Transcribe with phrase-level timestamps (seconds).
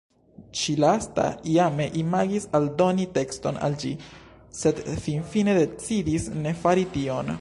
[0.59, 1.25] Ĉi-lasta
[1.55, 3.91] iame imagis aldoni tekston al ĝi,
[4.61, 7.29] sed finfine decidis ne fari tion.